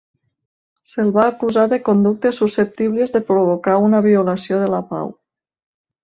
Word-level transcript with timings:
Se'l 0.91 1.09
va 1.17 1.25
acusar 1.33 1.65
de 1.73 1.77
conductes 1.89 2.39
susceptibles 2.41 3.13
de 3.17 3.21
provocar 3.27 3.75
una 3.89 3.99
violació 4.07 4.63
de 4.63 4.71
la 4.77 4.81
pau. 4.95 5.13